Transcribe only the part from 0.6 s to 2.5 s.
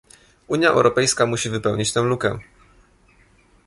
Europejska musi wypełnić tę lukę